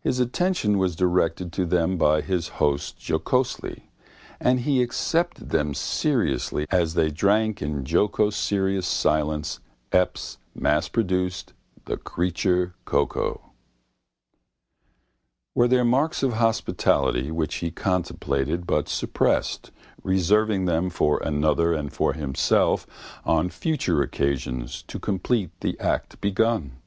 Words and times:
His 0.00 0.18
attention 0.20 0.78
was 0.78 0.96
directed 0.96 1.52
to 1.52 1.66
them 1.66 1.98
by 1.98 2.22
his 2.22 2.48
host 2.64 2.98
jocosely, 3.06 3.90
and 4.40 4.60
he 4.60 4.80
accepted 4.82 5.50
them 5.50 5.74
seriously 5.74 6.66
as 6.70 6.94
they 6.94 7.10
drank 7.10 7.60
in 7.60 7.84
jocoserious 7.84 8.86
silence 8.86 9.60
Epps's 9.92 10.38
massproduct, 10.58 11.52
the 11.84 11.98
creature 11.98 12.72
cocoa. 12.86 13.52
Were 15.54 15.68
there 15.68 15.84
marks 15.84 16.22
of 16.22 16.32
hospitality 16.32 17.30
which 17.30 17.56
he 17.56 17.70
contemplated 17.70 18.66
but 18.66 18.88
suppressed, 18.88 19.72
reserving 20.02 20.64
them 20.64 20.88
for 20.88 21.18
another 21.22 21.74
and 21.74 21.92
for 21.92 22.14
himself 22.14 22.86
on 23.26 23.50
future 23.50 24.00
occasions 24.00 24.82
to 24.84 24.98
complete 24.98 25.50
the 25.60 25.78
act 25.80 26.18
begun? 26.22 26.78